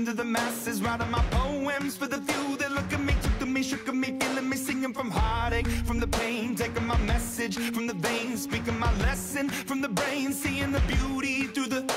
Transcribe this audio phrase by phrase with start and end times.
[0.00, 3.38] soak to the masses, writing my poems for the few that look at me, took
[3.38, 6.98] to me, shook at me, feeling me, singing from heartache, from the pain, taking my
[7.06, 11.94] message from the veins, speaking my lesson from the brain, seeing the beauty through the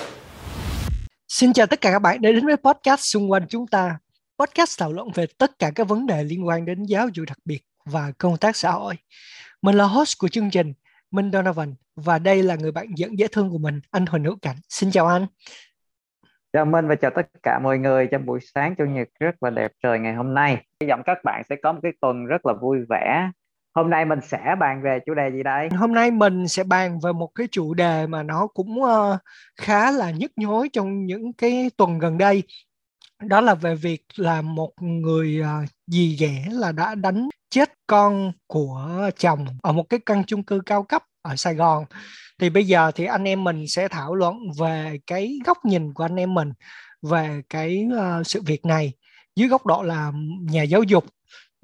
[1.28, 3.98] Xin chào tất cả các bạn đã đến với podcast xung quanh chúng ta.
[4.40, 7.38] Podcast thảo luận về tất cả các vấn đề liên quan đến giáo dục đặc
[7.46, 8.96] biệt và công tác xã hội.
[9.62, 10.74] Mình là host của chương trình,
[11.12, 14.36] Minh Donovan và đây là người bạn dẫn dễ thương của mình, anh Huỳnh Hữu
[14.42, 14.58] Cảnh.
[14.70, 15.28] Xin chào anh.
[16.56, 19.50] Chào Minh và chào tất cả mọi người trong buổi sáng chủ nhật rất là
[19.50, 20.66] đẹp trời ngày hôm nay.
[20.82, 23.32] Hy vọng các bạn sẽ có một cái tuần rất là vui vẻ.
[23.76, 25.70] Hôm nay mình sẽ bàn về chủ đề gì đây?
[25.78, 29.18] Hôm nay mình sẽ bàn về một cái chủ đề mà nó cũng uh,
[29.62, 32.44] khá là nhức nhối trong những cái tuần gần đây.
[33.24, 38.32] Đó là về việc là một người uh, dì ghẻ là đã đánh chết con
[38.48, 41.86] của chồng ở một cái căn chung cư cao cấp ở Sài Gòn.
[42.40, 46.04] Thì bây giờ thì anh em mình sẽ thảo luận về cái góc nhìn của
[46.04, 46.50] anh em mình
[47.02, 48.94] về cái uh, sự việc này.
[49.36, 51.06] Dưới góc độ là nhà giáo dục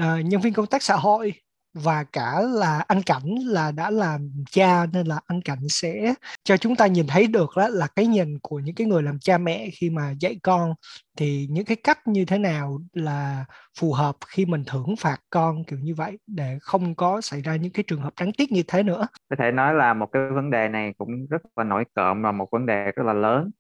[0.04, 1.34] uh, nhân viên công tác xã hội
[1.74, 6.58] và cả là anh cảnh là đã làm cha nên là anh cảnh sẽ cho
[6.58, 9.38] chúng ta nhìn thấy được đó là cái nhìn của những cái người làm cha
[9.38, 10.74] mẹ khi mà dạy con.
[11.18, 13.46] Thì những cái cách như thế nào là
[13.80, 17.56] phù hợp khi mình thưởng phạt con, kiểu như vậy, để không có xảy ra
[17.56, 19.08] những cái trường hợp đáng tiếc như thế nữa.
[19.30, 22.32] Có thể nói là một cái vấn đề này cũng rất là nổi cộm và
[22.32, 23.52] một vấn đề rất là lớn.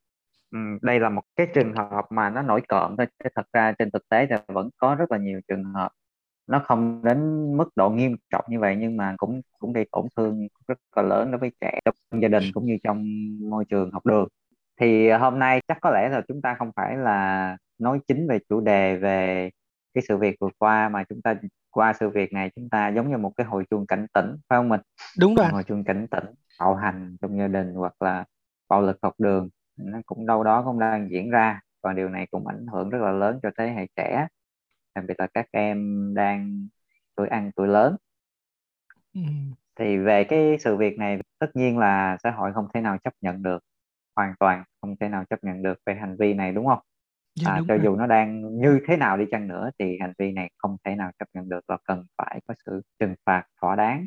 [0.81, 3.91] Đây là một cái trường hợp mà nó nổi cộm thôi, chứ thật ra trên
[3.91, 5.91] thực tế thì vẫn có rất là nhiều trường hợp
[6.49, 7.17] nó không đến
[7.57, 11.01] mức độ nghiêm trọng như vậy nhưng mà cũng cũng gây tổn thương rất là
[11.03, 13.05] lớn đối với trẻ trong gia đình cũng như trong
[13.49, 14.27] môi trường học đường.
[14.81, 18.39] Thì hôm nay chắc có lẽ là chúng ta không phải là nói chính về
[18.49, 19.49] chủ đề về
[19.93, 21.35] cái sự việc vừa qua mà chúng ta
[21.71, 24.59] qua sự việc này chúng ta giống như một cái hồi chuông cảnh tỉnh phải
[24.59, 24.81] không mình?
[25.19, 25.47] Đúng rồi.
[25.47, 26.25] Hồi chuông cảnh tỉnh
[26.59, 28.25] bạo hành trong gia đình hoặc là
[28.69, 32.27] bạo lực học đường nó cũng đâu đó cũng đang diễn ra và điều này
[32.31, 34.27] cũng ảnh hưởng rất là lớn cho thế hệ trẻ
[34.99, 36.67] đặc biệt là các em đang
[37.15, 37.95] tuổi ăn tuổi lớn
[39.13, 39.21] ừ.
[39.79, 43.13] thì về cái sự việc này tất nhiên là xã hội không thể nào chấp
[43.21, 43.63] nhận được
[44.15, 46.79] hoàn toàn không thể nào chấp nhận được về hành vi này đúng không
[47.35, 47.83] dạ, à, đúng cho rồi.
[47.83, 50.95] dù nó đang như thế nào đi chăng nữa thì hành vi này không thể
[50.95, 54.05] nào chấp nhận được và cần phải có sự trừng phạt thỏa đáng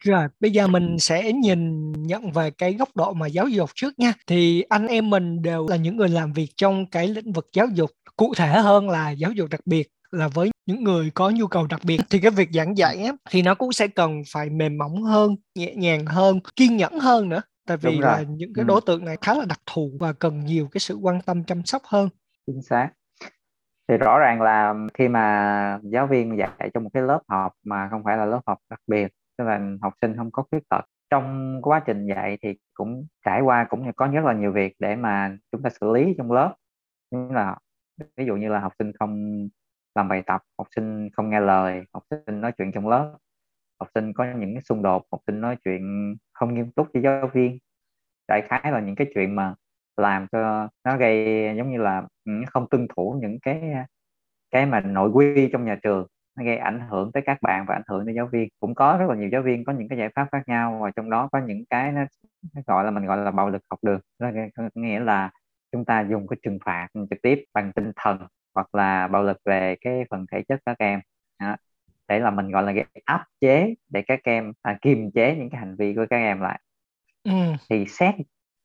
[0.00, 3.98] rồi, bây giờ mình sẽ nhìn nhận về cái góc độ mà giáo dục trước
[3.98, 4.12] nha.
[4.26, 7.66] Thì anh em mình đều là những người làm việc trong cái lĩnh vực giáo
[7.74, 11.46] dục, cụ thể hơn là giáo dục đặc biệt là với những người có nhu
[11.46, 14.50] cầu đặc biệt thì cái việc giảng dạy á, thì nó cũng sẽ cần phải
[14.50, 17.42] mềm mỏng hơn nhẹ nhàng hơn kiên nhẫn hơn nữa.
[17.66, 18.66] Tại vì là những cái ừ.
[18.66, 21.64] đối tượng này khá là đặc thù và cần nhiều cái sự quan tâm chăm
[21.64, 22.08] sóc hơn.
[22.46, 22.90] Chính xác.
[23.88, 27.88] Thì rõ ràng là khi mà giáo viên dạy trong một cái lớp học mà
[27.90, 30.84] không phải là lớp học đặc biệt tức là học sinh không có khuyết tật
[31.10, 34.96] trong quá trình dạy thì cũng trải qua cũng có rất là nhiều việc để
[34.96, 36.54] mà chúng ta xử lý trong lớp.
[37.10, 37.56] Như là
[38.16, 39.48] ví dụ như là học sinh không
[39.96, 43.16] làm bài tập học sinh không nghe lời học sinh nói chuyện trong lớp.
[43.80, 47.02] Học sinh có những cái xung đột học sinh nói chuyện không nghiêm túc với
[47.02, 47.58] giáo viên.
[48.28, 49.54] Đại khái là những cái chuyện mà
[49.96, 51.24] làm cho nó gây
[51.58, 53.62] giống như là ừ, không tuân thủ những cái
[54.50, 56.06] cái mà nội quy trong nhà trường.
[56.38, 58.48] Nó gây ảnh hưởng tới các bạn và ảnh hưởng tới giáo viên.
[58.60, 60.90] Cũng có rất là nhiều giáo viên có những cái giải pháp khác nhau và
[60.96, 62.04] trong đó có những cái nó,
[62.54, 64.00] nó gọi là mình gọi là bạo lực học đường.
[64.20, 64.30] Nó
[64.74, 65.30] nghĩa là
[65.72, 69.38] chúng ta dùng cái trừng phạt trực tiếp bằng tinh thần hoặc là bạo lực
[69.46, 71.00] về cái phần thể chất các em
[71.40, 71.56] đó.
[72.08, 75.50] để là mình gọi là cái áp chế để các em à, kiềm chế những
[75.50, 76.60] cái hành vi của các em lại
[77.24, 77.32] ừ.
[77.70, 78.14] thì xét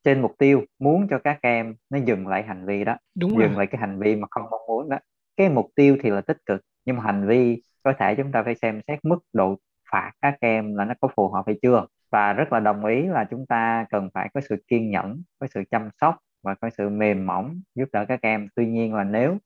[0.03, 3.39] trên mục tiêu muốn cho các em nó dừng lại hành vi đó Đúng dừng
[3.39, 3.57] rồi.
[3.57, 4.97] lại cái hành vi mà không mong muốn đó
[5.37, 8.43] cái mục tiêu thì là tích cực nhưng mà hành vi có thể chúng ta
[8.43, 9.55] phải xem xét mức độ
[9.91, 13.01] phạt các em là nó có phù hợp hay chưa và rất là đồng ý
[13.07, 16.69] là chúng ta cần phải có sự kiên nhẫn có sự chăm sóc và có
[16.77, 19.37] sự mềm mỏng giúp đỡ các em tuy nhiên là nếu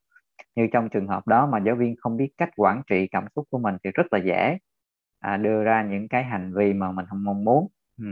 [0.55, 3.45] như trong trường hợp đó mà giáo viên không biết cách quản trị cảm xúc
[3.49, 4.57] của mình thì rất là dễ
[5.19, 7.67] à, đưa ra những cái hành vi mà mình không mong muốn.
[7.97, 8.05] Ừ.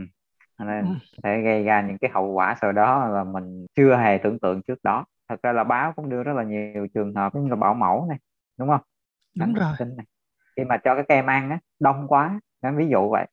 [0.58, 0.84] nên
[1.22, 4.62] sẽ gây ra những cái hậu quả sau đó là mình chưa hề tưởng tượng
[4.62, 5.04] trước đó.
[5.28, 8.06] Thật ra là báo cũng đưa rất là nhiều trường hợp như là bảo mẫu
[8.08, 8.18] này
[8.58, 8.80] đúng không?
[9.34, 9.74] Đúng rồi.
[9.96, 10.06] này.
[10.56, 12.40] khi mà cho các em ăn á đông quá
[12.76, 13.26] ví dụ vậy.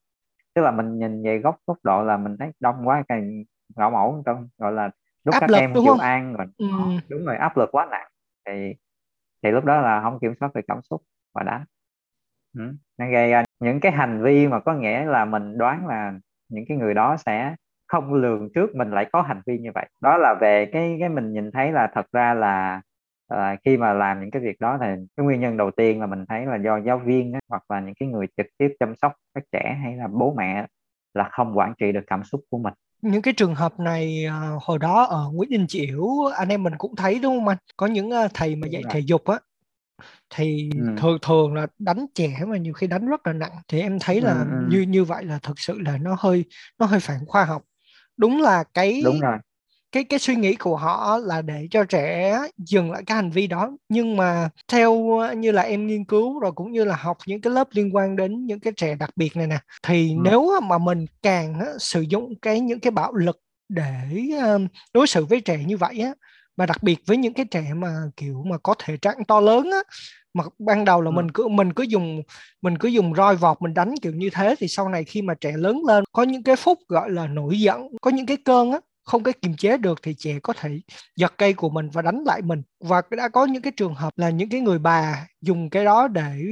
[0.53, 3.45] Tức là mình nhìn về góc góc độ là mình thấy đông quá cái
[3.75, 4.89] bảo mẫu trong gọi là
[5.23, 6.47] lúc áp các lực, em chịu ăn rồi.
[6.57, 6.67] Ừ.
[7.09, 8.10] đúng rồi áp lực quá nặng
[8.45, 8.73] thì
[9.43, 11.01] thì lúc đó là không kiểm soát được cảm xúc
[11.33, 11.65] và đánh
[12.57, 12.73] ừ.
[12.97, 16.13] nó gây ra những cái hành vi mà có nghĩa là mình đoán là
[16.49, 17.55] những cái người đó sẽ
[17.87, 21.09] không lường trước mình lại có hành vi như vậy đó là về cái cái
[21.09, 22.81] mình nhìn thấy là thật ra là
[23.27, 24.87] à, khi mà làm những cái việc đó thì
[25.17, 27.79] cái nguyên nhân đầu tiên là mình thấy là do giáo viên đó, hoặc là
[27.79, 30.67] những cái người trực tiếp chăm sóc các trẻ hay là bố mẹ
[31.13, 34.51] là không quản trị được cảm xúc của mình những cái trường hợp này à,
[34.61, 36.07] hồi đó ở Nguyễn Đình Chiểu
[36.37, 37.57] anh em mình cũng thấy đúng không anh?
[37.77, 39.39] Có những à, thầy mà dạy thể dục á
[40.29, 40.81] thì Ừ.
[40.97, 43.51] thường thường là đánh trẻ mà nhiều khi đánh rất là nặng.
[43.67, 44.45] Thì em thấy Ừ, là ừ.
[44.69, 46.45] như như vậy là thực sự là nó hơi
[46.79, 47.63] nó hơi phản khoa học.
[48.17, 49.37] Đúng là cái đúng rồi
[49.91, 53.47] cái cái suy nghĩ của họ là để cho trẻ dừng lại cái hành vi
[53.47, 57.17] đó nhưng mà theo ờ, như là em nghiên cứu rồi cũng như là học
[57.25, 60.15] những cái lớp liên quan đến những cái trẻ đặc biệt này nè thì Ừ.
[60.23, 63.93] nếu mà mình càng á, sử dụng cái những cái bạo lực để
[64.53, 66.13] um, đối xử với trẻ như vậy á
[66.57, 69.69] mà đặc biệt với những cái trẻ mà kiểu mà có thể trạng to lớn
[69.71, 69.77] á
[70.33, 71.11] mà ban đầu là Ừ.
[71.11, 72.21] mình cứ mình cứ dùng
[72.61, 75.33] mình cứ dùng roi vọt mình đánh kiểu như thế thì sau này khi mà
[75.41, 78.71] trẻ lớn lên có những cái phút gọi là nổi giận có những cái cơn
[78.71, 78.79] á
[79.11, 80.79] không cái kiềm chế được thì trẻ có thể
[81.15, 82.61] giật cây của mình và đánh lại mình.
[82.79, 86.07] Và đã có những cái trường hợp là những cái người bà dùng cái đó
[86.07, 86.43] để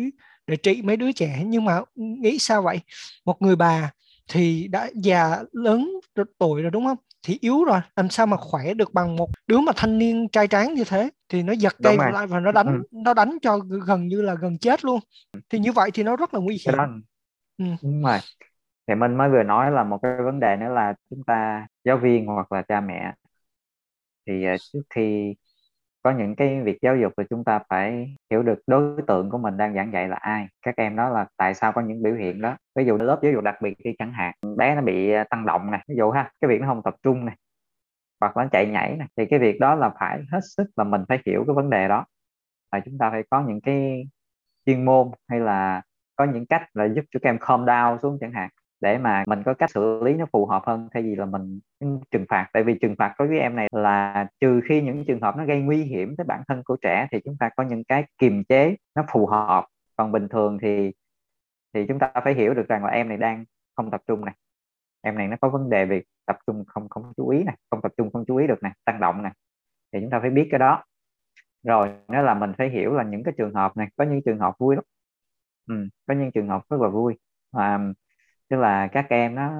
[0.47, 1.43] để trị mấy đứa trẻ.
[1.45, 2.79] Nhưng mà nghĩ sao vậy?
[3.25, 3.91] Một người bà
[4.31, 5.91] thì đã già lớn
[6.37, 6.97] tuổi rồi đúng không?
[7.23, 7.79] Thì yếu rồi.
[7.95, 11.09] Làm sao mà khỏe được bằng một đứa mà thanh niên trai tráng như thế?
[11.29, 12.99] Thì nó giật cây lại và nó đánh Ừ.
[13.03, 13.57] nó đánh cho
[13.87, 14.99] gần như là gần chết luôn.
[15.49, 16.75] Thì như vậy thì nó rất là nguy hiểm.
[17.57, 17.65] Ừ.
[17.81, 18.19] đúng rồi
[18.89, 21.97] thì mình mới vừa nói là một cái vấn đề nữa là chúng ta, giáo
[21.97, 23.13] viên hoặc là cha mẹ,
[24.27, 25.35] thì à, trước khi
[26.03, 29.37] có những cái việc giáo dục thì chúng ta phải hiểu được đối tượng của
[29.37, 30.47] mình đang giảng dạy là ai.
[30.61, 32.57] Các em đó là tại sao có những biểu hiện đó.
[32.75, 35.45] Ví dụ lớp giáo dục đặc biệt đi chẳng hạn, bé nó bị à, tăng
[35.45, 37.35] động này ví dụ ha, cái việc nó không tập trung này
[38.21, 40.83] hoặc là nó chạy nhảy này thì cái việc đó là phải hết sức là
[40.83, 42.05] mình phải hiểu cái vấn đề đó.
[42.71, 44.03] Và chúng ta phải có những cái
[44.65, 45.81] chuyên môn hay là
[46.15, 48.49] có những cách là giúp cho các em calm down xuống chẳng hạn
[48.81, 51.59] để mà mình có cách xử lý nó phù hợp hơn thay vì là mình
[52.11, 52.49] trừng phạt.
[52.53, 55.45] Tại vì trừng phạt đối với em này là trừ khi những trường hợp nó
[55.45, 58.43] gây nguy hiểm tới bản thân của trẻ thì chúng ta có những cái kiềm
[58.43, 59.65] chế nó phù hợp.
[59.95, 60.91] Còn bình thường thì
[61.73, 63.45] thì chúng ta phải hiểu được rằng là em này đang
[63.75, 64.35] không tập trung này.
[65.01, 67.81] Em này nó có vấn đề về tập trung không không chú ý này không
[67.81, 69.31] tập trung không chú ý được này tăng động này.
[69.93, 70.83] Thì chúng ta phải biết cái đó.
[71.63, 74.39] Rồi nó là mình phải hiểu là những cái trường hợp này có những trường
[74.39, 74.83] hợp vui lắm.
[75.67, 75.75] Ừ,
[76.07, 77.19] có những trường hợp rất là vui.
[77.51, 77.79] Và
[78.49, 79.51] tức là các em nó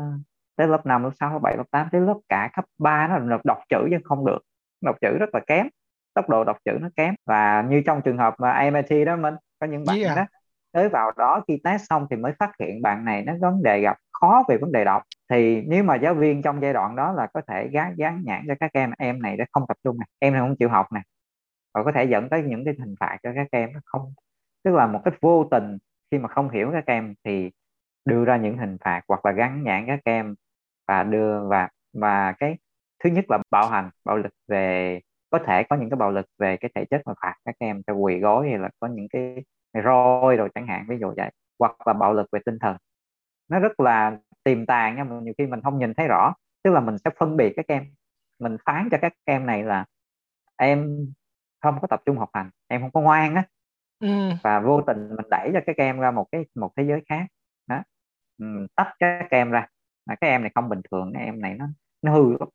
[0.56, 3.38] tới lớp 5, lớp 6, lớp 7, lớp 8 tới lớp cả cấp 3 nó
[3.44, 4.40] đọc, chữ chứ không được.
[4.82, 5.68] Đọc chữ rất là kém
[6.14, 7.16] tốc độ đọc chữ nó kém.
[7.26, 10.18] Và như trong trường hợp mà MIT đó mình có những bạn Yeah.
[10.18, 10.26] đó
[10.72, 13.82] tới vào đó khi test xong thì mới phát hiện bạn này nó vấn đề
[13.82, 15.04] gặp khó về vấn đề đọc.
[15.30, 18.46] Thì nếu mà giáo viên trong giai đoạn đó là có thể gán gán nhãn
[18.48, 20.92] cho các em em này nó không tập trung này em này không chịu học
[20.92, 21.04] này
[21.74, 24.14] và có thể dẫn tới những cái hình phạt cho các em nó không.
[24.64, 25.78] Tức là một cách vô tình
[26.12, 27.52] khi mà không hiểu các em thì
[28.10, 30.36] đưa ra những hình phạt hoặc là gắn nhãn các em
[30.88, 32.58] và đưa và và cái
[33.04, 36.26] thứ nhất là bạo hành bạo lực về có thể có những cái bạo lực
[36.38, 39.08] về cái thể chất mà phạt các em cho quỳ gối hay là có những
[39.10, 39.36] cái
[39.84, 42.78] roi rồi chẳng hạn ví dụ vậy hoặc là bạo lực về tinh thần.
[43.50, 46.80] Nó rất là tiềm tàng nha nhiều khi mình không nhìn thấy rõ tức là
[46.80, 47.86] mình sẽ phân biệt các em.
[48.40, 49.86] Mình phán cho các em này là
[50.58, 50.98] em
[51.62, 53.44] không có tập trung học hành em không có ngoan á.
[54.00, 54.08] Ừ.
[54.44, 57.26] và vô tình mình đẩy cho các em ra một cái một thế giới khác
[58.40, 59.68] đó tách các em ra.
[60.06, 61.66] À, các em này không bình thường các em này nó
[62.02, 62.50] nó hư lắm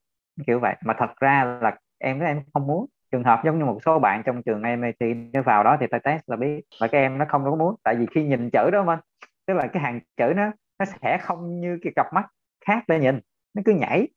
[0.46, 0.76] kiểu vậy.
[0.84, 2.86] Mà thật ra là em các em không muốn.
[3.12, 6.00] Trường hợp giống như một số bạn trong trường MIT nếu vào đó thì tôi
[6.00, 6.60] test là biết.
[6.80, 9.00] Và các em nó không có muốn tại vì khi nhìn chữ đó mà,
[9.46, 12.26] tức là cái hàng chữ nó nó sẽ không như cái cặp mắt
[12.66, 13.20] khác để nhìn.
[13.54, 14.08] Nó cứ nhảy.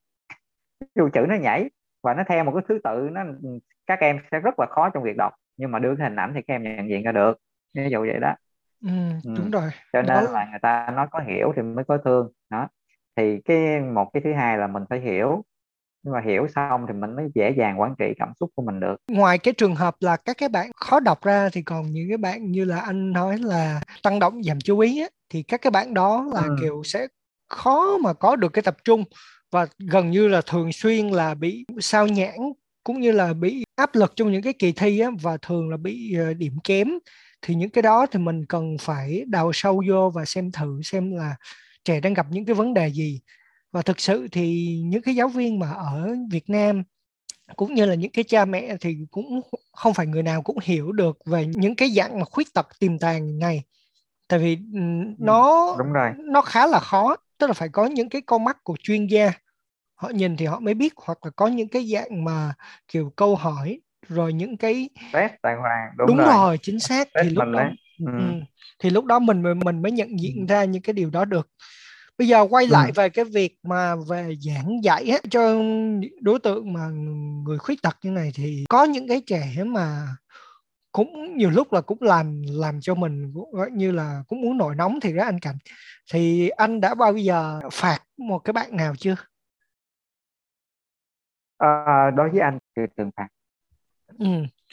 [0.96, 1.70] Dù chữ nó nhảy
[2.04, 3.24] và nó theo một cái thứ tự nó
[3.88, 5.34] các em sẽ rất là khó trong việc đọc.
[5.58, 7.38] Nhưng mà đưa cái hình ảnh thì các em nhận diện ra được.
[7.74, 8.36] Ví dụ vậy đó.
[8.82, 8.90] Ừ,
[9.24, 9.32] Ừ.
[9.36, 12.32] đúng rồi cho đó nên là người ta nói có hiểu thì mới có thương
[12.50, 12.68] đó
[13.16, 15.46] thì cái một cái thứ hai là mình phải hiểu
[16.04, 18.80] nhưng mà hiểu xong thì mình mới dễ dàng quản trị cảm xúc của mình
[18.80, 22.08] được ngoài cái trường hợp là các cái bạn khó đọc ra thì còn những
[22.10, 25.62] cái bạn như là anh nói là tăng động giảm chú ý á, thì các
[25.62, 26.56] cái bạn đó là Ừ.
[26.56, 27.08] kiểu sẽ
[27.50, 29.04] khó mà có được cái tập trung
[29.52, 32.52] và gần như là thường xuyên là bị sao nhãng
[32.84, 35.78] cũng như là bị áp lực trong những cái kỳ thi á, và thường là
[35.78, 36.88] bị ờ, điểm kém
[37.42, 41.12] thì những cái đó thì mình cần phải đào sâu vô và xem thử xem
[41.16, 41.36] là
[41.86, 43.22] trẻ đang gặp những cái vấn đề gì.
[43.72, 46.84] Và thực sự thì những cái giáo viên mà ở Việt Nam
[47.56, 49.42] cũng như là những cái cha mẹ thì cũng
[49.74, 53.00] không phải người nào cũng hiểu được về những cái dạng mà khuyết tật tiềm
[53.00, 53.64] tàng này.
[54.28, 56.12] Tại vì ừm, nó đúng rồi.
[56.18, 59.32] nó khá là khó tức là phải có những cái con mắt của chuyên gia.
[59.96, 62.54] Họ nhìn thì họ mới biết hoặc là có những cái dạng mà
[62.88, 67.08] kiểu câu hỏi rồi những cái test đàng hoàng đúng, đúng rồi, rồi chính xác.
[67.22, 67.72] Thì lúc đó đấy.
[68.00, 68.06] ừ.
[68.18, 68.24] ừ,
[68.80, 71.50] thì lúc đó mình mình mới nhận diện ra những cái điều đó được.
[72.18, 72.72] Bây giờ quay Ừ.
[72.72, 75.56] lại về cái việc mà về giảng dạy á, cho
[76.22, 76.88] đối tượng mà
[77.46, 80.08] người khuyết tật như này thì có những cái trẻ mà
[80.92, 83.34] cũng nhiều lúc là cũng làm làm cho mình
[83.74, 85.58] như là cũng muốn nổi nóng thì ra anh cảnh.
[86.14, 89.16] Thì anh đã bao giờ phạt một cái bạn nào chưa?
[91.58, 93.28] À, đối với anh thì từng phạt
[94.20, 94.26] ừ.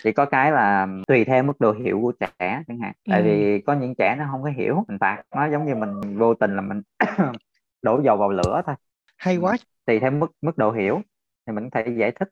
[0.02, 2.92] chỉ có cái là tùy theo mức độ hiểu của trẻ chẳng hạn.
[3.08, 3.24] Tại ừ.
[3.24, 6.34] vì có những trẻ nó không có hiểu mình phạt nó giống như mình vô
[6.34, 6.82] tình là mình
[7.82, 8.74] đổ dầu vào lửa thôi.
[9.18, 9.56] Hay quá.
[9.86, 11.00] Tùy theo mức mức độ hiểu
[11.46, 12.28] thì mình có thể giải thích.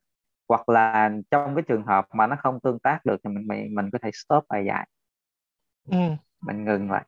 [0.48, 3.74] Hoặc là trong cái trường hợp mà nó không tương tác được thì mình mình,
[3.74, 4.88] mình có thể stop bài dạy.
[5.90, 5.98] Ừ.
[6.46, 7.04] mình ngừng lại.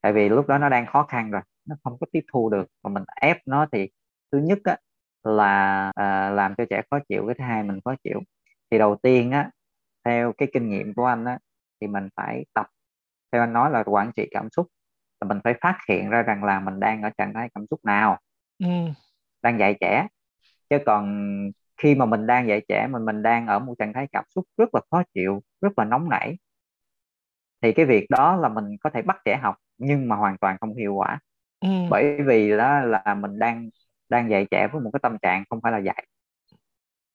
[0.00, 2.66] Tại vì lúc đó nó đang khó khăn rồi nó không có tiếp thu được.
[2.82, 3.88] Và mình ép nó thì
[4.32, 4.76] thứ nhất á,
[5.22, 8.20] là à, làm cho trẻ khó chịu cái thứ hai mình khó chịu
[8.70, 9.50] thì đầu tiên á
[10.04, 11.38] theo cái kinh nghiệm của anh á
[11.80, 12.66] thì mình phải tập.
[13.32, 14.66] Theo anh nói là quản trị cảm xúc
[15.20, 17.80] là mình phải phát hiện ra rằng là mình đang ở trạng thái cảm xúc
[17.84, 18.18] nào.
[18.58, 18.66] Ừ.
[19.42, 20.06] đang dạy trẻ.
[20.70, 21.26] Chứ còn
[21.76, 24.44] khi mà mình đang dạy trẻ mà mình đang ở một trạng thái cảm xúc
[24.56, 26.36] rất là khó chịu rất là nóng nảy
[27.62, 30.56] thì cái việc đó là mình có thể bắt trẻ học nhưng mà hoàn toàn
[30.60, 31.18] không hiệu quả.
[31.60, 31.68] Ừ.
[31.90, 33.70] bởi vì đó là mình đang
[34.08, 36.06] đang dạy trẻ với một cái tâm trạng không phải là dạy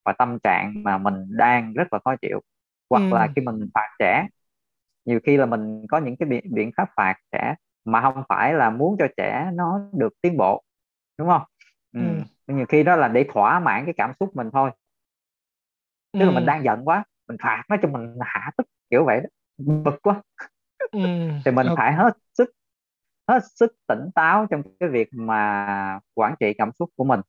[0.06, 2.42] và tâm trạng mà mình đang rất là khó chịu
[2.90, 3.16] hoặc ừ.
[3.16, 4.28] là khi mình phạt trẻ
[5.06, 8.54] nhiều khi là mình có những cái biện, biện pháp phạt trẻ mà không phải
[8.54, 10.64] là muốn cho trẻ nó được tiến bộ
[11.18, 11.42] đúng không
[11.94, 12.00] ừ.
[12.48, 12.54] Ừ.
[12.56, 14.72] nhiều khi đó là để thỏa mãn cái cảm xúc mình thôi
[16.20, 16.26] tức ừ.
[16.26, 19.30] là mình đang giận quá mình phạt nó cho mình hạ tức kiểu vậy đó
[19.58, 20.22] bực quá
[20.92, 21.00] ừ.
[21.46, 21.76] thì mình okay.
[21.78, 22.50] phải hết sức
[23.28, 27.20] hết sức tỉnh táo trong cái việc mà quản trị cảm xúc của mình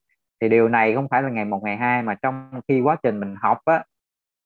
[0.40, 3.20] thì điều này không phải là ngày một ngày hai mà trong khi quá trình
[3.20, 3.84] mình học á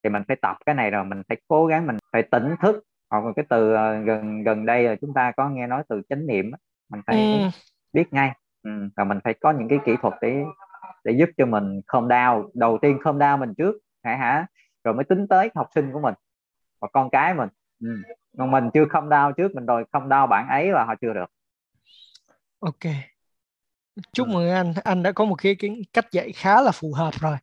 [0.04, 2.84] thì mình phải tập cái này rồi mình phải cố gắng mình phải tỉnh thức
[3.10, 6.02] hoặc là cái từ uh, gần gần đây là chúng ta có nghe nói từ
[6.08, 6.50] chánh niệm
[6.90, 7.48] mình phải ừ.
[7.92, 8.32] biết ngay
[8.62, 8.70] ừ.
[8.96, 10.42] và mình phải có những cái kỹ thuật để
[11.04, 14.46] để giúp cho mình không đau đầu tiên không đau mình trước hả hả
[14.84, 16.14] rồi mới tính tới học sinh của mình
[16.80, 17.48] và con cái mình
[17.80, 17.88] ừ.
[18.38, 21.12] còn mình chưa không đau trước mình rồi không đau bạn ấy là họ chưa
[21.12, 21.30] được
[22.60, 23.09] ok
[24.12, 24.30] chúc ừ.
[24.32, 27.36] mừng anh anh đã có một cái, cái cách dạy khá là phù hợp rồi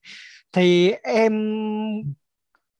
[0.51, 1.33] thì em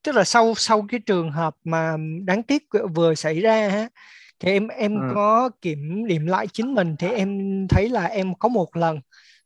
[0.02, 2.62] tức là sau sau cái trường hợp mà đáng tiếc
[2.94, 3.88] vừa xảy ra ha
[4.40, 5.12] thì em em ừ.
[5.14, 9.00] có kiểm điểm lại chính mình thì em thấy là em có một lần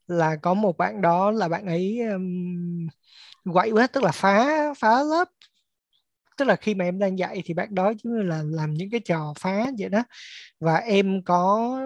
[0.06, 2.88] là có một bạn đó là bạn ấy um,
[3.52, 4.48] quậy quá tức là phá
[4.78, 5.28] phá lớp
[6.36, 9.00] tức là khi mà em đang dạy thì bạn đó như là làm những cái
[9.00, 10.02] trò phá vậy đó
[10.60, 11.80] và em có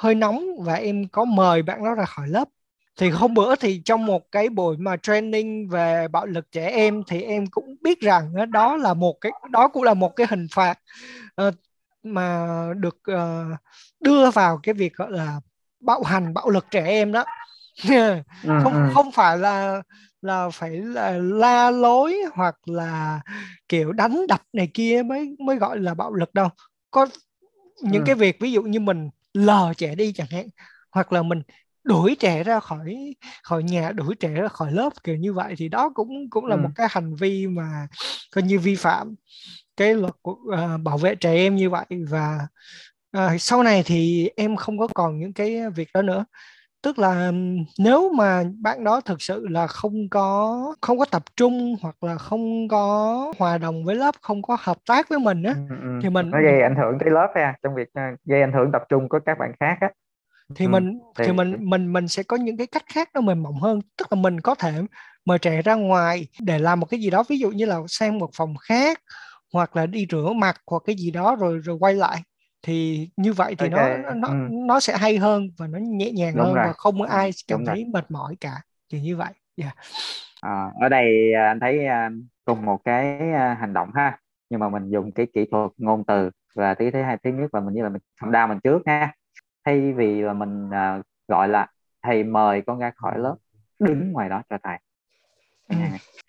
[0.00, 2.48] hơi nóng và em có mời bạn đó ra khỏi lớp
[2.96, 7.02] thì hôm bữa thì trong một cái buổi mà training về bạo lực trẻ em
[7.06, 10.46] thì em cũng biết rằng đó là một cái đó cũng là một cái hình
[10.52, 10.78] phạt
[11.42, 11.54] uh,
[12.02, 13.58] mà được uh,
[14.00, 15.40] đưa vào cái việc gọi là
[15.80, 17.24] bạo hành bạo lực trẻ em đó
[17.88, 18.22] ừ,
[18.62, 18.90] không ừ.
[18.94, 19.82] không phải là
[20.22, 23.20] là phải là la lối hoặc là
[23.68, 26.48] kiểu đánh đập này kia mới mới gọi là bạo lực đâu
[26.90, 27.06] có
[27.82, 28.06] những ừ.
[28.06, 30.46] cái việc ví dụ như mình lờ trẻ đi chẳng hạn
[30.92, 31.42] hoặc là mình
[31.84, 35.54] đuổi trẻ ra khỏi khỏi nhà đuổi trẻ ra khỏi lớp kiểu như vậy.
[35.58, 36.60] Thì đó cũng cũng là ừ.
[36.60, 37.86] một cái hành vi mà
[38.32, 39.14] coi như vi phạm
[39.76, 41.86] cái luật của, uh, bảo vệ trẻ em như vậy.
[42.08, 42.38] Và
[43.16, 46.24] uh, sau này thì em không có còn những cái việc đó nữa
[46.82, 47.32] tức là
[47.78, 52.16] nếu mà bạn đó thực sự là không có không có tập trung hoặc là
[52.18, 55.98] không có hòa đồng với lớp không có hợp tác với mình á ừ, ừ.
[56.02, 58.72] thì mình nó gây ảnh hưởng tới lớp ha trong việc uh, gây ảnh hưởng
[58.72, 59.90] tập trung của các bạn khác á.
[60.54, 61.24] Thì ừ, mình thì...
[61.26, 63.80] thì mình mình mình sẽ có những cái cách khác nó mềm mỏng hơn.
[63.98, 64.72] Tức là mình có thể
[65.24, 68.18] mời trẻ ra ngoài để làm một cái gì đó ví dụ như là sang
[68.18, 69.00] một phòng khác
[69.52, 72.22] hoặc là đi rửa mặt hoặc cái gì đó rồi rồi quay lại
[72.62, 73.98] thì như vậy thì okay.
[73.98, 74.34] nó nó ừ.
[74.50, 76.64] nó sẽ hay hơn và nó nhẹ nhàng Đúng hơn rồi.
[76.66, 77.90] và không có ai cảm Đúng thấy rồi.
[77.92, 78.60] mệt mỏi cả
[78.92, 79.76] thì như vậy yeah.
[80.40, 82.10] à, ở đây à, anh thấy à,
[82.44, 84.18] cùng một cái à, hành động ha
[84.50, 87.54] nhưng mà mình dùng cái kỹ thuật ngôn từ và thứ thứ hai thứ nhất
[87.54, 89.14] là mình như là mình không đau mình trước ha
[89.64, 90.70] thay vì là mình
[91.28, 91.66] gọi là
[92.02, 93.36] thầy mời con ra khỏi lớp
[93.78, 94.78] đứng ngoài đó cho thầy
[95.68, 95.76] ừ.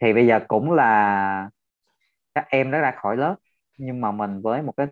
[0.02, 1.50] thì bây giờ cũng là
[2.36, 3.36] các em đã ra khỏi lớp
[3.78, 4.88] nhưng mà mình với một cái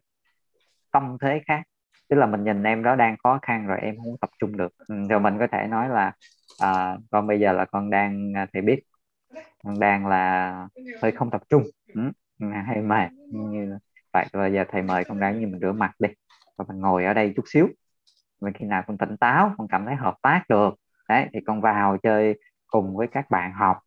[0.91, 1.61] tâm thế khác.
[2.09, 4.73] Tức là mình nhìn em đó đang khó khăn rồi em không tập trung được.
[4.87, 6.11] Ừ, rồi mình có thể nói là
[6.61, 8.79] à, con bây giờ là con đang à, thầy biết
[9.63, 10.67] con đang là
[11.01, 11.63] hơi không tập trung.
[11.93, 12.01] Ừ,
[12.39, 13.77] ừ hay mệt như
[14.13, 16.09] vậy bây giờ thầy mời con đang như mình rửa mặt đi
[16.57, 17.67] và mình ngồi ở đây chút xíu.
[18.41, 20.75] Mình khi nào con tỉnh táo con cảm thấy hợp tác được
[21.09, 23.77] đấy thì con vào chơi cùng với các bạn học.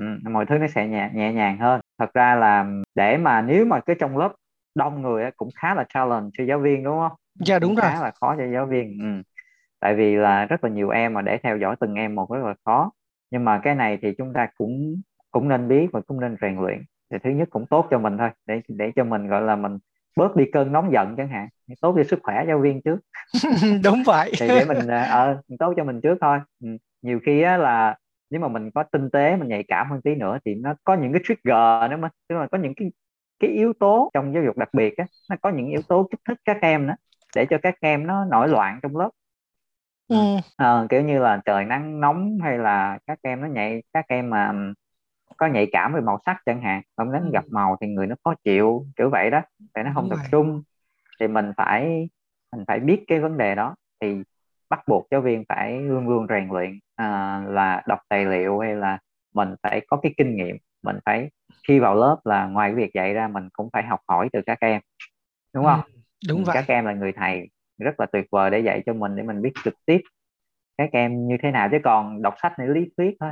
[0.00, 1.80] Ừ, mọi thứ nó sẽ nhẹ, nhẹ nhàng hơn.
[1.98, 4.32] Thật ra là để mà nếu mà cái trong lớp
[4.74, 7.12] đông người cũng khá là challenge cho giáo viên đúng không?
[7.34, 7.90] Dạ đúng cũng rồi.
[7.92, 9.22] khá là khó cho giáo viên ừ.
[9.80, 12.44] tại vì là rất là nhiều em mà để theo dõi từng em một rất
[12.44, 12.92] là khó.
[13.30, 15.00] Nhưng mà cái này thì chúng ta cũng
[15.30, 16.82] cũng nên biết và cũng nên rèn luyện.
[17.10, 19.78] Thì thứ nhất cũng tốt cho mình thôi để để cho mình gọi là mình
[20.16, 21.48] bớt đi cơn nóng giận chẳng hạn.
[21.80, 22.98] Tốt cho sức khỏe giáo viên trước.
[23.84, 24.32] Đúng vậy.
[24.40, 26.38] Thì để mình ờ uh, tốt cho mình trước thôi.
[26.60, 26.68] Ừ.
[27.02, 27.96] nhiều khi á là
[28.30, 30.94] nếu mà mình có tinh tế mình nhạy cảm hơn tí nữa thì nó có
[30.94, 32.08] những cái trigger nữa mà.
[32.28, 32.92] Tức là có những cái
[33.38, 36.20] cái yếu tố trong giáo dục đặc biệt á nó có những yếu tố kích
[36.28, 36.94] thích các em đó
[37.36, 39.10] để cho các em nó nổi loạn trong lớp
[40.08, 40.16] ừ.
[40.56, 44.30] à, kiểu như là trời nắng nóng hay là các em nó nhạy các em
[44.30, 44.52] mà
[45.36, 47.30] có nhạy cảm về màu sắc chẳng hạn không đến ừ.
[47.32, 49.40] gặp màu thì người nó khó chịu kiểu vậy đó
[49.74, 50.62] để nó không tập trung
[51.20, 52.08] thì mình phải
[52.52, 54.22] mình phải biết cái vấn đề đó thì
[54.68, 58.74] bắt buộc giáo viên phải luôn luôn rèn luyện à, là đọc tài liệu hay
[58.76, 58.98] là
[59.34, 61.30] mình phải có cái kinh nghiệm mình phải
[61.68, 64.40] khi vào lớp là ngoài cái việc dạy ra mình cũng phải học hỏi từ
[64.46, 64.80] các em
[65.54, 65.80] đúng không?
[65.80, 66.54] Ừ, đúng ừ, vậy.
[66.54, 67.48] các em là người thầy
[67.78, 69.98] rất là tuyệt vời để dạy cho mình để mình biết trực tiếp
[70.78, 71.68] các em như thế nào.
[71.72, 73.30] Chứ còn đọc sách này lý thuyết thôi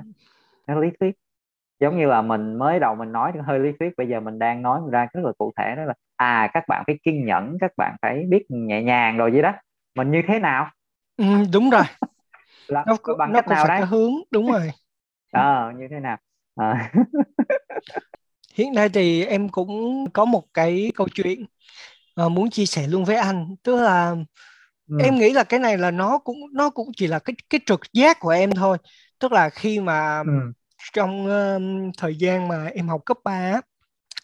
[0.68, 1.12] nó lý thuyết.
[1.80, 4.62] Giống như là mình mới đầu mình nói hơi lý thuyết bây giờ mình đang
[4.62, 7.72] nói ra rất là cụ thể đó là à các bạn phải kiên nhẫn các
[7.76, 9.52] bạn phải biết nhẹ nhàng rồi vậy đó.
[9.96, 10.70] Mình như thế nào?
[11.16, 11.82] Ừ, đúng rồi.
[12.68, 13.86] Là, nó, bằng nó cách nào đấy?
[13.90, 14.70] hướng đúng rồi.
[15.32, 16.18] Ờ à, như thế nào
[16.56, 16.92] à.
[18.54, 21.46] hiện nay thì em cũng có một cái câu chuyện
[22.26, 24.16] uh, muốn chia sẻ luôn với anh tức là
[24.88, 24.96] ừ.
[25.04, 27.80] em nghĩ là cái này là nó cũng nó cũng chỉ là cái cái trực
[27.92, 28.78] giác của em thôi
[29.18, 30.32] tức là khi mà ừ.
[30.92, 33.60] trong uh, thời gian mà em học cấp 3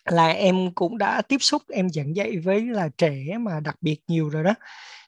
[0.04, 4.00] là em cũng đã tiếp xúc em giảng dạy với là trẻ mà đặc biệt
[4.08, 4.54] nhiều rồi đó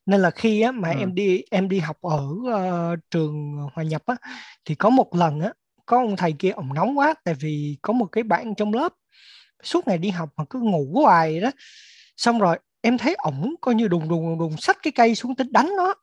[0.06, 0.98] nên là khi á, mà ừ.
[0.98, 4.16] em đi em đi học ở uh, trường hòa nhập á,
[4.64, 5.52] thì có một lần á
[5.90, 8.92] có ông thầy kia ông nóng quá tại vì có một cái bạn trong lớp
[9.62, 11.50] suốt ngày đi học mà cứ ngủ hoài đó.
[12.16, 15.34] Xong rồi em thấy ổng coi như đùng đùng đùng đùng xách cái cây xuống
[15.34, 15.94] tính đánh nó.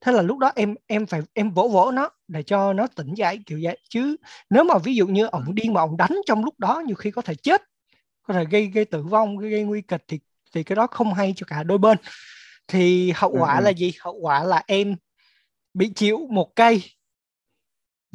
[0.00, 3.14] Thế là lúc đó em em phải em vỗ vỗ nó để cho nó tỉnh
[3.14, 3.78] dậy kiểu vậy.
[3.88, 4.16] Chứ
[4.50, 7.10] nếu mà ví dụ như ổng điên mà ổng đánh trong lúc đó nhiều khi
[7.10, 7.62] có thể chết
[8.22, 10.18] có thể gây gây tử vong gây, gây nguy kịch thì
[10.54, 11.98] thì cái đó không hay cho cả đôi bên.
[12.68, 13.64] Thì hậu ừ, quả ừ.
[13.64, 13.92] là gì?
[14.00, 14.96] Hậu quả là em
[15.74, 16.82] bị chịu một cây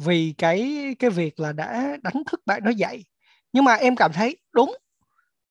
[0.04, 3.04] vì cái cái việc là đã đánh thức bạn nó dậy.
[3.52, 4.76] Nhưng mà em cảm thấy đúng.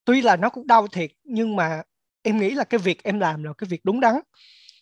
[0.05, 1.81] Tuy là nó cũng đau thiệt nhưng mà
[2.21, 4.15] em nghĩ là cái việc em làm là cái việc đúng đắn.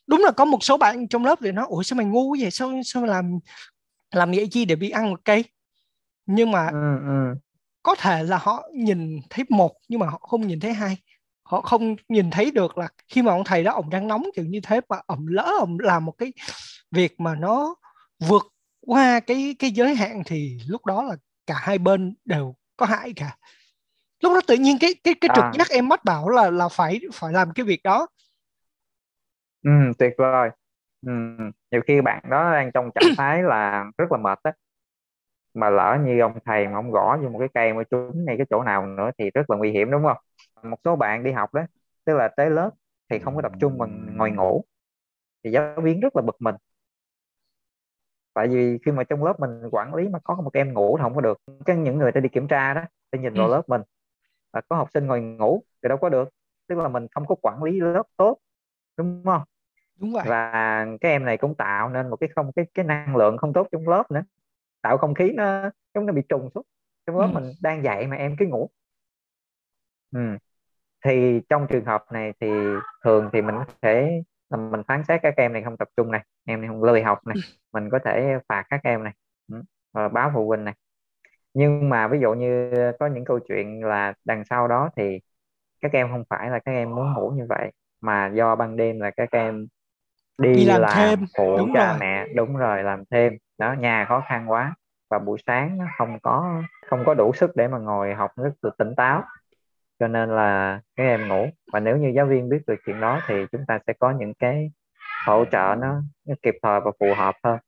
[0.07, 2.51] Đúng là có một số bạn trong lớp thì nói ủa sao mày ngu vậy?
[2.51, 3.39] Sao sao mày làm
[4.11, 5.45] làm vậy chi để bị ăn một cây?
[6.25, 7.35] Nhưng mà ừ, ừ.
[7.83, 10.97] có thể là họ nhìn thấy một nhưng mà họ không nhìn thấy hai.
[11.43, 14.45] Họ không nhìn thấy được là khi mà ông thầy đó ông đang nóng kiểu
[14.45, 16.33] như thế mà ông lỡ ông làm một cái
[16.91, 17.75] việc mà nó
[18.19, 18.43] vượt
[18.87, 23.13] qua cái cái giới hạn thì lúc đó là cả hai bên đều có hại
[23.17, 23.37] cả.
[24.23, 25.51] Lúc đó tự nhiên cái cái cái trực à.
[25.51, 28.07] giác em mách bảo là là phải phải làm cái việc đó.
[29.63, 29.69] Ừ,
[29.99, 30.49] tuyệt vời.
[31.07, 31.11] Ừ.
[31.71, 34.51] nhiều khi bạn đó đang trong trạng thái là rất là mệt á.
[35.53, 38.35] Mà lỡ như ông thầy mà ông gõ vô một cái cây mà trúng ngay
[38.37, 40.17] cái chỗ nào nữa thì rất là nguy hiểm đúng không?
[40.71, 41.61] Một số bạn đi học đó
[42.05, 42.69] tức là tới lớp
[43.09, 44.63] thì không có tập trung mà ngồi ngủ.
[45.43, 46.55] Thì giáo viên rất là bực mình
[48.37, 51.01] tại vì khi mà trong lớp mình quản lý mà có một em ngủ thì
[51.01, 51.37] không có được.
[51.65, 53.51] Cái những người ta đi kiểm tra đó ta nhìn vào ừ.
[53.51, 53.81] lớp mình
[54.53, 56.29] và có học sinh ngồi ngủ thì đâu có được.
[56.67, 58.37] Tức là mình không có quản lý lớp tốt
[58.97, 59.41] đúng không?
[59.99, 60.51] Đúng rồi và
[61.01, 63.67] cái em này cũng tạo nên một cái không cái cái năng lượng không tốt
[63.71, 64.23] trong lớp nữa.
[64.81, 66.65] Tạo không khí nó giống nó bị trùng xuống.
[67.07, 67.39] Trong lớp ừ.
[67.39, 68.69] mình đang dạy mà em cứ ngủ.
[70.11, 70.21] Ừ.
[71.05, 72.47] thì trong trường hợp này thì
[73.03, 76.11] thường thì mình có thể là mình phán xét các em này không tập trung
[76.11, 77.35] này em này không lười học này.
[77.35, 77.41] Ừ.
[77.73, 79.13] mình có thể phạt các em này.
[79.51, 79.61] Ừ.
[79.93, 80.73] và báo phụ huynh này.
[81.53, 85.19] Nhưng mà ví dụ như có những câu chuyện là đằng sau đó thì
[85.81, 88.99] các em không phải là các em muốn ngủ như vậy mà do ban đêm
[88.99, 89.67] là các em
[90.37, 91.25] đi, đi làm, làm thêm.
[91.37, 91.97] phụ đúng cha rồi.
[91.99, 93.33] mẹ đúng rồi làm thêm.
[93.57, 94.75] Đó nhà khó khăn quá.
[95.09, 98.71] Và buổi sáng không có không có đủ sức để mà ngồi học rất là
[98.77, 99.23] tỉnh táo.
[99.99, 101.47] Cho nên là các em ngủ.
[101.73, 104.33] Và nếu như giáo viên biết được chuyện đó thì chúng ta sẽ có những
[104.33, 104.71] cái
[105.27, 107.59] hỗ trợ nó, nó kịp thời và phù hợp hơn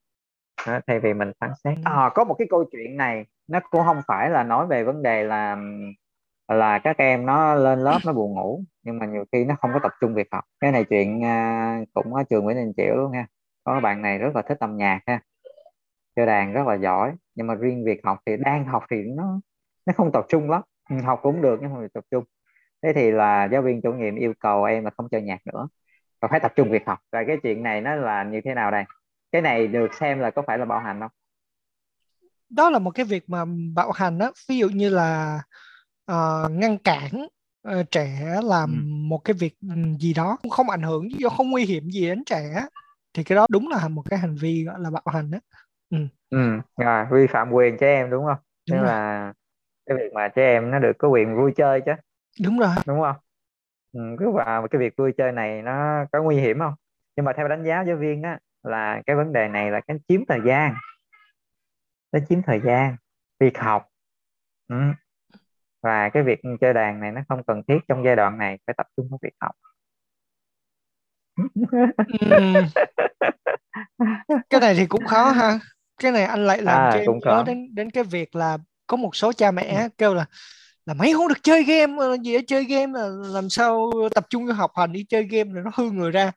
[0.67, 1.77] đó, thay vì mình phán xét.
[1.83, 5.03] À, có một cái câu chuyện này nó cũng không phải là nói về vấn
[5.03, 5.57] đề là
[6.47, 9.71] là các em nó lên lớp nó buồn ngủ nhưng mà nhiều khi nó không
[9.73, 10.43] có tập trung việc học.
[10.59, 13.27] Cái này chuyện uh, cũng ở trường Nguyễn Đình Chiểu luôn nha.
[13.63, 15.21] Có bạn này rất là thích âm nhạc ha.
[16.15, 19.39] Chơi đàn rất là giỏi nhưng mà riêng việc học thì đang học thì nó
[19.85, 20.61] nó không tập trung lắm.
[20.89, 22.23] Ừ, học cũng được nhưng mà tập trung.
[22.83, 25.67] Thế thì là giáo viên chủ nhiệm yêu cầu em là không chơi nhạc nữa
[26.21, 26.99] và phải tập trung việc học.
[27.11, 28.83] Và cái chuyện này nó là như thế nào đây?
[29.31, 31.11] Cái này được xem là có phải là bạo hành không?
[32.49, 35.39] Đó là một cái việc mà bạo hành đó ví dụ như là
[36.11, 37.27] uh, ngăn cản
[37.67, 38.93] uh, trẻ làm ừ.
[39.09, 42.23] một cái việc ừ, gì đó không ảnh hưởng do không nguy hiểm gì đến
[42.25, 42.65] trẻ
[43.13, 45.39] thì cái đó đúng là một cái hành vi gọi là bạo hành đó
[45.89, 45.97] ừ.
[46.29, 48.37] ừ rồi vi phạm quyền trẻ em đúng không?
[48.69, 49.33] Đúng tức là
[49.85, 51.91] cái việc mà trẻ em nó được có quyền vui chơi chứ.
[52.43, 52.75] Đúng rồi.
[52.85, 53.15] Đúng không
[53.91, 56.73] ừ, cứ vào cái việc vui chơi này nó có nguy hiểm không
[57.15, 59.97] nhưng mà theo đánh giá giáo viên á là cái vấn đề này là cái
[60.07, 60.73] chiếm thời gian
[62.11, 62.95] nó chiếm thời gian
[63.39, 63.87] việc học
[64.67, 64.75] ừ.
[65.81, 68.73] và cái việc chơi đàn này nó không cần thiết trong giai đoạn này phải
[68.77, 69.55] tập trung vào việc học
[74.49, 75.59] cái này thì cũng khó ha
[76.01, 77.43] cái này anh lại làm à, cho em nhớ khó.
[77.43, 79.89] đến đến cái việc là có một số cha mẹ Ừ.
[79.97, 80.25] kêu là
[80.85, 84.27] là mấy không được chơi game ờ, gì ở chơi game là làm sao tập
[84.29, 86.31] trung cho học hành đi chơi game rồi nó hư người ra.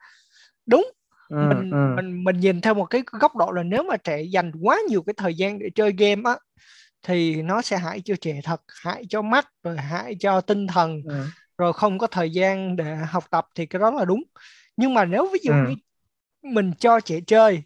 [0.66, 0.92] Đúng
[1.28, 4.22] ừ, mình ừ, mình mình nhìn theo một cái góc độ là nếu mà trẻ
[4.22, 6.37] dành quá nhiều cái thời gian để chơi game á
[7.02, 11.02] thì nó sẽ hại cho trẻ thật hại cho mắt rồi hại cho tinh thần.
[11.07, 11.14] Ừ,
[11.59, 14.22] rồi không có thời gian để học tập thì cái đó là đúng.
[14.76, 15.59] Nhưng mà nếu ví dụ Ừ.
[15.68, 15.74] như
[16.42, 17.62] mình cho trẻ chơi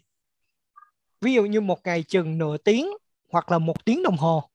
[1.21, 2.87] ví dụ như một ngày chừng nửa tiếng
[3.31, 4.49] hoặc là một tiếng đồng hồ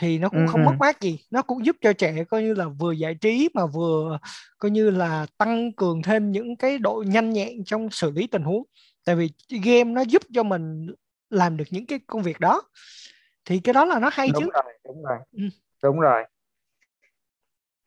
[0.00, 0.66] thì nó cũng Ừ, không ừ.
[0.66, 1.18] mất mát gì.
[1.30, 4.18] Nó cũng giúp cho trẻ coi như là vừa giải trí mà vừa
[4.58, 8.42] coi như là tăng cường thêm những cái độ nhanh nhẹn trong xử lý tình
[8.42, 8.64] huống.
[9.06, 9.30] Tại vì
[9.64, 10.88] game nó giúp cho mình
[11.30, 12.62] làm được những cái công việc đó.
[13.46, 14.50] Thì cái đó là nó hay đúng chứ.
[14.54, 15.18] rồi đúng rồi.
[15.32, 15.44] Ừ.
[15.82, 16.24] đúng rồi.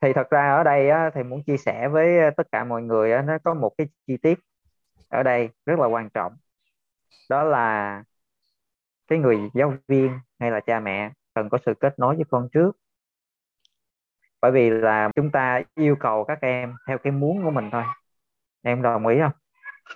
[0.01, 2.81] Thì thật ra ở đây á, thì muốn chia sẻ với ờ, tất cả mọi
[2.81, 4.39] người á, nó có một cái chi tiết
[5.09, 6.33] ở đây rất là quan trọng.
[7.29, 8.03] Đó là
[9.07, 12.49] cái người giáo viên hay là cha mẹ cần có sự kết nối với con
[12.53, 12.71] trước.
[14.41, 17.83] Bởi vì là chúng ta yêu cầu các em theo cái muốn của mình thôi.
[18.63, 19.31] Em đồng ý không?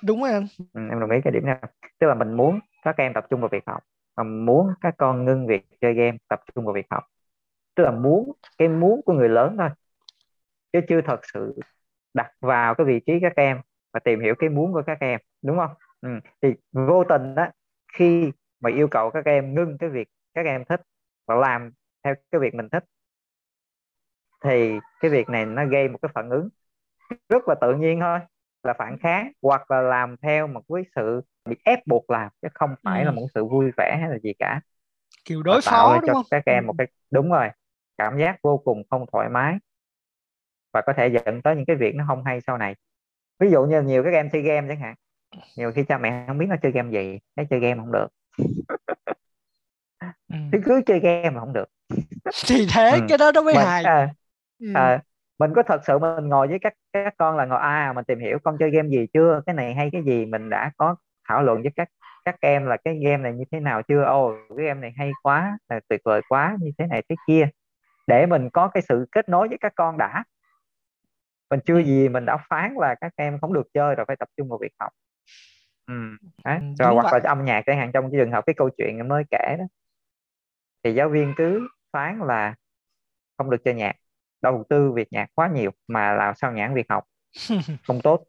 [0.03, 0.47] Đúng rồi anh.
[0.73, 1.57] Ừ, em đồng ý cái điểm này.
[1.99, 3.83] Tức là mình muốn các em tập trung vào việc học.
[4.17, 7.03] Và muốn các con ngưng việc chơi game tập trung vào việc học.
[7.75, 9.69] Tức là muốn cái muốn của người lớn thôi.
[10.73, 11.59] Chứ chưa thật sự
[12.13, 13.61] đặt vào cái vị trí các em
[13.93, 15.71] và tìm hiểu cái muốn của các em đúng không?
[16.01, 16.09] Ừ.
[16.41, 17.47] thì vô tình đó
[17.93, 20.81] khi mà yêu cầu các em ngưng cái việc các em thích
[21.27, 21.71] và làm
[22.03, 22.83] theo cái việc mình thích.
[24.43, 26.49] Thì cái việc này nó gây một cái phản ứng
[27.29, 28.19] rất là tự nhiên thôi
[28.63, 32.47] là phản kháng hoặc là làm theo một cái sự bị ép buộc làm chứ
[32.53, 33.13] không phải là Ừ.
[33.13, 34.61] một sự vui vẻ hay là gì cả.
[35.25, 36.25] Kiểu đối tạo phó ra đúng cho không?
[36.31, 36.67] các em Ừ.
[36.67, 37.49] một cái đúng rồi
[37.97, 39.55] cảm giác vô cùng không thoải mái.
[40.73, 42.75] Và có thể dẫn tới những cái việc nó không hay sau này.
[43.39, 44.95] Ví dụ như nhiều các em chơi game chẳng hạn
[45.55, 48.07] nhiều khi cha mẹ không biết nó chơi game gì thấy chơi game không được
[50.37, 50.39] Ừ.
[50.51, 51.65] cứ cứ chơi game mà không được
[52.47, 53.07] thì thế Ừ.
[53.07, 54.13] cái đó nó mới mình hài à,
[54.59, 54.67] ừ.
[54.71, 55.01] à,
[55.39, 58.19] mình có thật sự mình ngồi với các các con là ngồi à mình tìm
[58.19, 60.95] hiểu con chơi game gì chưa cái này hay cái gì mình đã có
[61.29, 61.89] thảo luận với các
[62.25, 65.15] các em là cái game này như thế nào chưa ồ cái game này hay
[65.21, 67.49] quá là tuyệt vời quá như thế này thế kia
[68.07, 70.23] để mình có cái sự kết nối với các con đã
[71.49, 71.83] mình chưa Ừ.
[71.83, 74.59] gì mình đã phán là các em không được chơi rồi phải tập trung vào
[74.61, 74.91] việc học
[75.87, 75.93] ừ.
[76.45, 76.59] Đấy.
[76.59, 78.53] Ừ, rồi đúng hoặc vậy là âm nhạc chẳng hạn trong cái trường hợp cái
[78.57, 79.65] câu chuyện em mới kể đó
[80.87, 82.55] thì giáo viên cứ phán là
[83.37, 83.93] không được chơi nhạc
[84.41, 87.03] đầu tư việc nhạc quá nhiều mà làm sao nhãn việc học.
[87.87, 88.25] Không tốt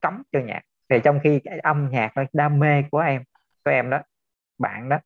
[0.00, 0.62] cấm chơi nhạc.
[0.90, 3.22] Thì trong khi cái âm nhạc là đam mê của em
[3.64, 4.02] của em đó
[4.58, 4.98] bạn đó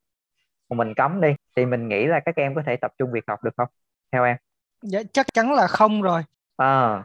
[0.70, 3.24] mà mình cấm đi thì mình nghĩ là các em có thể tập trung việc
[3.28, 3.68] học được không?
[4.12, 4.36] Theo em.
[4.82, 6.22] Dạ, chắc chắn là không rồi.
[6.56, 7.02] Ờ,